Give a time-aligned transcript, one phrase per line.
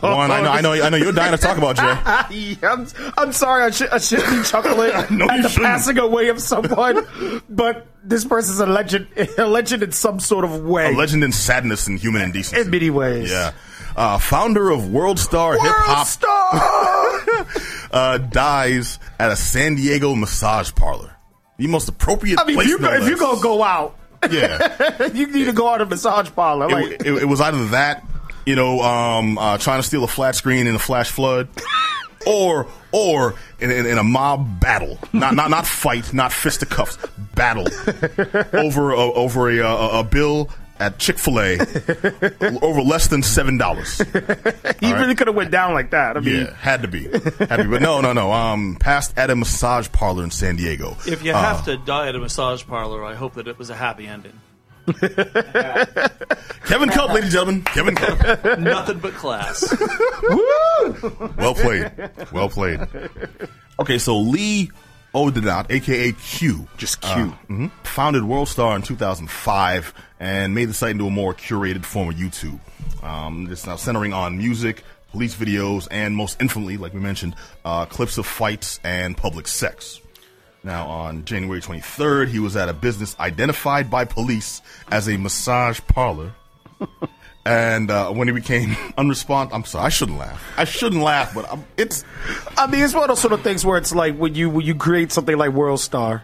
[0.00, 0.96] One, I know, I know, I know.
[0.96, 2.56] You're dying to talk about Jay.
[2.60, 5.66] Yeah, I'm, I'm sorry, I, should, I shouldn't be chuckling No, at the shouldn't.
[5.66, 7.06] passing away of someone,
[7.48, 9.08] but this person's a legend,
[9.38, 10.92] a legend in some sort of way.
[10.94, 12.60] A legend in sadness and human indecency.
[12.60, 13.30] In many ways.
[13.30, 13.52] Yeah.
[13.96, 17.90] Uh, founder of World Star Hip Hop World star!
[17.90, 21.16] uh, dies at a San Diego massage parlor.
[21.56, 22.68] The most appropriate I mean, if place.
[22.68, 23.20] you, no if you less.
[23.20, 23.96] gonna go out,
[24.30, 25.06] yeah.
[25.12, 26.68] you need to go out a massage parlor.
[26.68, 28.04] Like, it, it, it was either that,
[28.48, 31.48] you know, um, uh, trying to steal a flat screen in a flash flood,
[32.26, 36.96] or or in, in, in a mob battle, not not not fight, not fisticuffs,
[37.34, 37.66] battle
[38.54, 40.48] over a, over a, a, a bill
[40.80, 41.58] at Chick Fil A
[42.62, 43.98] over less than seven dollars.
[44.80, 46.16] he really could have went down like that.
[46.16, 48.32] I mean, Yeah, had to be, had to be, but no, no, no.
[48.32, 50.96] Um, passed at a massage parlor in San Diego.
[51.06, 53.70] If you Uh, have to die at a massage parlor, I hope that it was
[53.70, 54.38] a happy ending.
[56.64, 58.58] Kevin Cup, ladies and gentlemen, Kevin Cup.
[58.58, 59.74] Nothing but class.
[60.22, 61.32] Woo!
[61.36, 61.90] Well played.
[62.32, 62.80] Well played.
[63.80, 64.70] Okay, so Lee
[65.14, 67.34] O'Denat, aka Q, Just uh, Q.
[67.48, 72.14] mhm, founded WorldStar in 2005 and made the site into a more curated form of
[72.16, 72.58] YouTube.
[73.02, 74.82] Um, it's now centering on music,
[75.12, 80.00] police videos, and most infamously, like we mentioned, uh, clips of fights and public sex.
[80.64, 85.80] Now, on January 23rd, he was at a business identified by police as a massage
[85.86, 86.32] parlor.
[87.48, 90.44] And uh, when he became unresponsive, I'm sorry, I shouldn't laugh.
[90.58, 92.04] I shouldn't laugh, but I'm, it's
[92.58, 94.66] I mean, it's one of those sort of things where it's like when you when
[94.66, 96.22] you create something like World Star.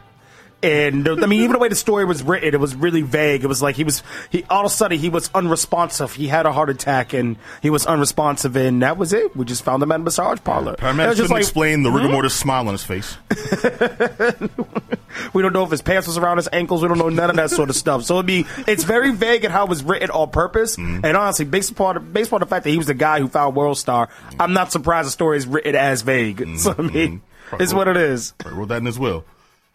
[0.65, 3.45] And I mean, even the way the story was written, it was really vague.
[3.45, 6.15] It was like he was, he all of a sudden he was unresponsive.
[6.15, 9.37] He had a heart attack and he was unresponsive, and that was it.
[9.37, 10.75] We just found him at a massage parlor.
[10.75, 13.17] It paramedics couldn't just like, explain the rigor mortis smile on his face.
[15.33, 16.83] We don't know if his pants was around his ankles.
[16.83, 18.05] We don't know none of that sort of stuff.
[18.05, 20.77] So it'd be it's very vague in how it was written on purpose.
[20.77, 21.05] Mm-hmm.
[21.05, 23.57] And honestly, based upon based upon the fact that he was the guy who found
[23.57, 26.39] World Star, I'm not surprised the story is written as vague.
[26.39, 26.55] Mm-hmm.
[26.65, 27.21] So I mean,
[27.61, 28.33] it's what it is.
[28.45, 29.27] I wrote that in his will.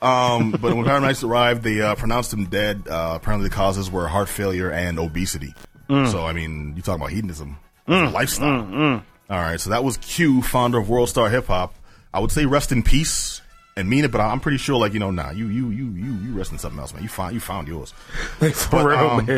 [0.01, 2.87] Um, but when paramedics arrived, they uh, pronounced him dead.
[2.89, 5.53] Uh, apparently, the causes were heart failure and obesity.
[5.89, 6.09] Mm.
[6.11, 9.03] So, I mean, you talk about hedonism, It's a lifestyle.
[9.29, 11.75] All right, so that was Q, founder of World Star Hip Hop.
[12.13, 13.41] I would say rest in peace
[13.75, 16.13] and mean it, but I'm pretty sure, like you know, nah, you you you you
[16.13, 17.03] you rest in something else, man.
[17.03, 17.91] You found you found yours.
[18.39, 19.37] For But, real, um, man.